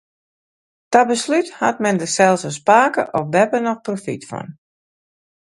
Ta 0.91 1.01
beslút 1.09 1.47
hat 1.59 1.77
men 1.83 1.97
der 2.01 2.11
sels 2.17 2.43
as 2.49 2.57
pake 2.67 3.03
of 3.17 3.25
beppe 3.33 3.59
noch 3.65 3.83
profyt 3.85 4.23
fan. 4.29 4.47